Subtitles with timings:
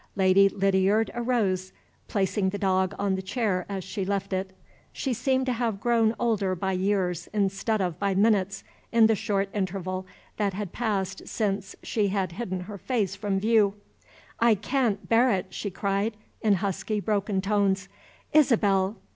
[0.15, 1.73] Lady Lydiard rose,
[2.07, 4.51] placing the dog on the chair as she left it.
[4.91, 9.47] She seemed to have grown older by years, instead of by minutes, in the short
[9.53, 13.75] interval that had passed since she had hidden her face from view.
[14.39, 17.87] "I can't bear it!" she cried, in husky, broken tones.
[18.33, 18.95] "Isabel!